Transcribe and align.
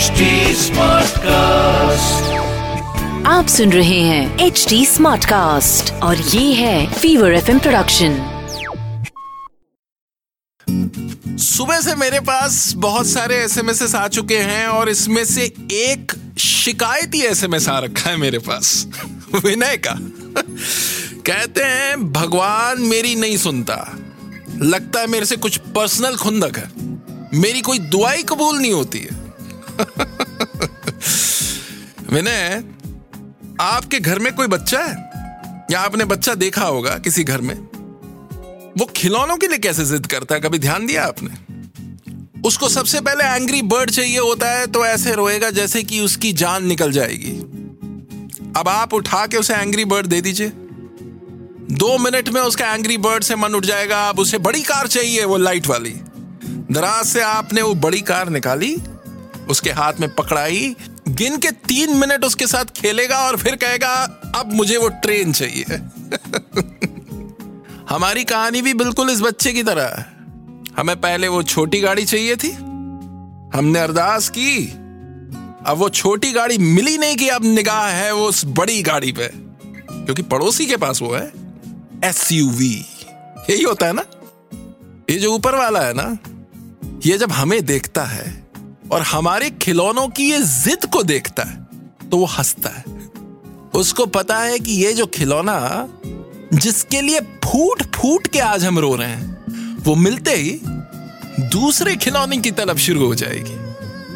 HD 0.00 0.20
Smartcast. 0.56 1.26
आप 3.26 3.46
सुन 3.48 3.72
रहे 3.72 4.00
हैं 4.00 4.38
एच 4.38 4.66
डी 4.68 4.86
स्मार्ट 4.86 5.24
कास्ट 5.24 5.92
और 5.92 6.16
ये 6.18 6.54
है 6.54 6.92
फीवर 6.92 7.34
एफ़ 7.34 7.58
प्रोडक्शन 7.58 8.36
सुबह 11.38 11.80
से 11.80 11.94
मेरे 11.94 12.20
पास 12.20 12.72
बहुत 12.76 13.06
सारे 13.06 13.36
एसएमएस 13.36 13.94
आ 13.94 14.08
चुके 14.08 14.38
हैं 14.38 14.66
और 14.66 14.88
इसमें 14.88 15.24
से 15.24 15.52
एक 15.72 16.12
शिकायती 16.38 17.20
एसएमएस 17.20 17.68
आ 17.68 17.78
रखा 17.78 18.10
है 18.10 18.16
मेरे 18.16 18.38
पास। 18.38 18.86
विनय 19.44 19.76
का। 19.76 19.94
कहते 21.26 21.62
हैं 21.62 22.12
भगवान 22.12 22.82
मेरी 22.82 23.14
नहीं 23.14 23.36
सुनता। 23.36 23.98
लगता 24.62 25.00
है 25.00 25.06
मेरे 25.06 25.26
से 25.26 25.36
कुछ 25.36 25.56
पर्सनल 25.56 26.16
खुंदक 26.16 26.58
है। 26.58 26.70
मेरी 27.40 27.60
कोई 27.60 27.78
दुआई 27.78 28.22
कबूल 28.22 28.58
नहीं 28.58 28.72
होती 28.72 28.98
है। 28.98 29.19
विनय, 32.12 32.64
आपके 33.60 34.00
घर 34.00 34.18
में 34.18 34.34
कोई 34.34 34.46
बच्चा 34.46 34.78
है? 34.78 35.10
या 35.70 35.80
आपने 35.80 36.04
बच्चा 36.04 36.34
देखा 36.34 36.62
होगा 36.62 36.98
किसी 36.98 37.24
घर 37.24 37.40
में? 37.40 37.54
वो 38.78 38.90
खिलौनों 38.96 39.36
के 39.36 39.48
लिए 39.48 39.58
कैसे 39.58 39.84
जिद 39.84 40.06
करता 40.06 40.34
है? 40.34 40.40
कभी 40.40 40.58
ध्यान 40.58 40.86
दिया 40.86 41.04
आपने? 41.04 41.30
उसको 42.48 42.68
सबसे 42.68 43.00
पहले 43.00 43.24
एंग्री 43.24 43.62
बर्ड 43.62 43.90
चाहिए 43.90 44.18
होता 44.18 44.50
है 44.50 44.66
तो 44.66 44.86
ऐसे 44.86 45.14
रोएगा 45.14 45.50
जैसे 45.50 45.82
कि 45.82 46.00
उसकी 46.00 46.32
जान 46.32 46.66
निकल 46.66 46.92
जाएगी। 46.92 47.32
अब 48.56 48.68
आप 48.68 48.94
उठा 48.94 49.26
के 49.26 49.36
उसे 49.36 49.54
एंग्री 49.54 49.84
बर्ड 49.84 50.06
दे 50.06 50.20
दीजिए। 50.20 50.52
दो 51.70 51.98
मिनट 51.98 52.28
में 52.28 52.40
उसका 52.40 52.74
एंग्री 52.74 52.96
बर्ड 52.96 53.24
से 53.24 53.36
मन 53.36 53.54
उठ 53.54 53.64
जाएगा 53.64 54.08
अब 54.08 54.18
उसे 54.18 54.38
बड़ी 54.38 54.62
कार 54.62 54.86
चाहिए, 54.86 55.24
वो 55.24 55.36
लाइट 55.36 55.66
वाली। 55.66 55.94
दराज 56.70 57.06
से 57.06 57.20
आपने 57.20 57.62
वो 57.62 57.74
बड़ी 57.74 58.00
कार 58.00 58.28
निकाली 58.28 58.76
उसके 59.50 59.70
हाथ 59.70 59.92
में 60.00 60.14
पकड़ाई, 60.14 60.76
गिन 61.08 61.36
के 61.36 61.50
तीन 61.50 61.96
मिनट 61.96 62.24
उसके 62.24 62.46
साथ 62.46 62.64
खेलेगा 62.64 63.18
और 63.18 63.36
फिर 63.36 63.56
कहेगा, 63.56 63.92
अब 64.36 64.52
मुझे 64.52 64.76
वो 64.76 64.88
ट्रेन 64.88 65.32
चाहिए। 65.32 65.64
हमारी 67.88 68.24
कहानी 68.24 68.62
भी 68.62 68.74
बिल्कुल 68.74 69.10
इस 69.10 69.20
बच्चे 69.20 69.52
की 69.52 69.62
तरह 69.62 70.04
हमें 70.76 71.00
पहले 71.00 71.28
वो 71.28 71.42
छोटी 71.42 71.80
गाड़ी 71.80 72.04
चाहिए 72.04 72.36
थी। 72.36 72.50
हमने 73.54 73.78
अरदास 73.78 74.28
की। 74.28 74.66
अब 75.66 75.76
वो 75.76 75.88
छोटी 75.88 76.32
गाड़ी 76.32 76.58
मिली 76.58 76.98
नहीं 76.98 77.16
कि 77.16 77.28
अब 77.28 77.44
निगाह 77.44 77.88
है 77.88 78.14
वो 78.14 78.24
उस 78.26 78.42
बड़ी 78.44 78.82
गाड़ी 78.82 79.12
पे। 79.12 79.30
क्योंकि 79.92 80.22
पड़ोसी 80.22 80.66
के 80.66 80.76
पास 80.76 81.02
वो 81.02 81.14
है। 81.14 81.32
एस 82.04 82.32
यही 82.32 83.62
होता 83.62 83.86
है 83.86 83.92
ना? 83.92 84.04
ये 85.10 85.18
जो 85.18 85.34
ऊपर 85.34 85.54
वाला 85.54 85.80
है 85.80 85.92
ना? 85.94 86.18
ये 87.06 87.18
जब 87.18 87.32
हमें 87.32 87.64
देखता 87.64 88.04
है 88.04 88.49
और 88.92 89.02
हमारे 89.02 89.50
खिलौनों 89.50 90.08
की 90.08 90.30
ये 90.30 90.38
जिद 90.42 90.84
को 90.84 91.02
देखता 91.02 91.42
है 91.42 91.66
तो 92.10 92.16
वो 92.16 92.24
हंसता 92.24 92.70
है। 92.70 92.84
उसको 93.74 94.06
पता 94.06 94.38
है 94.38 94.58
कि 94.58 94.72
ये 94.72 94.92
जो 94.92 95.06
खिलौना, 95.06 95.88
जिसके 96.54 97.00
लिए 97.00 97.20
फूट 97.20 97.82
फूट 97.96 98.26
के 98.26 98.38
आज 98.38 98.64
हम 98.64 98.78
रो 98.78 98.94
रहे 98.94 99.08
हैं, 99.08 99.44
वो 99.82 99.94
मिलते 99.94 100.30
ही 100.30 100.60
दूसरे 101.40 101.96
खिलौने 101.96 102.38
की 102.38 102.50
तलब 102.50 102.76
शुरू 102.76 103.06
हो 103.06 103.14
जाएगी। 103.14 103.56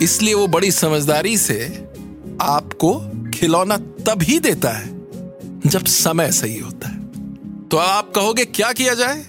इसलिए 0.04 0.34
वो 0.34 0.46
बड़ी 0.46 0.70
समझदारी 0.70 1.36
से 1.38 1.88
आपको 2.42 2.94
खिलौना 3.34 3.76
तब 3.76 4.22
ही 4.22 4.38
देता 4.38 4.70
है, 4.70 4.88
जब 5.66 5.84
समय 5.86 6.32
सही 6.32 6.58
होता 6.58 6.88
है। 6.88 7.68
तो 7.68 7.76
आप 7.76 8.12
कहोगे, 8.14 8.44
क्या 8.44 8.72
किया 8.72 8.94
जाए? 8.94 9.24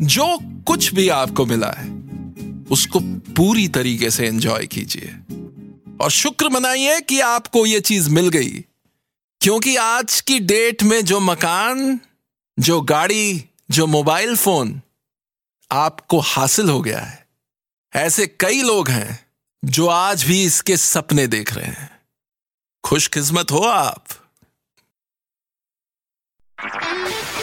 जो 0.00 0.38
कुछ 0.66 0.94
भी 0.94 1.08
आपको 1.08 1.46
मिला 1.46 1.70
है 1.78 1.91
उसको 2.72 3.00
पूरी 3.32 3.68
तरीके 3.68 4.10
से 4.10 4.26
एंजॉय 4.26 4.66
कीजिए। 4.66 5.18
और 6.00 6.10
शुक्र 6.10 6.48
मनाइए 6.48 7.00
कि 7.00 7.20
आपको 7.20 7.66
यह 7.66 7.80
चीज़ 7.80 8.10
मिल 8.10 8.28
गई। 8.28 8.64
क्योंकि 9.40 9.76
आज 9.76 10.20
की 10.20 10.40
डेट 10.40 10.82
में 10.82 11.04
जो 11.04 11.20
मकान, 11.20 12.00
जो 12.58 12.80
गाड़ी, 12.80 13.44
जो 13.70 13.86
मोबाइल 13.86 14.36
फ़ोन 14.36 14.80
आपको 15.72 16.18
हासिल 16.18 16.70
हो 16.70 16.82
गया 16.82 17.00
है। 17.00 17.28
ऐसे 17.94 18.26
कई 18.26 18.62
लोग 18.62 18.88
हैं 18.88 19.26
जो 19.64 19.86
आज 19.86 20.24
भी 20.24 20.44
इसके 20.44 20.76
सपने 20.76 21.26
देख 21.26 21.54
रहे 21.54 21.66
हैं। 21.66 22.00
खुशकिस्मत 22.84 23.50
हो 23.50 23.58
आप। 23.58 24.06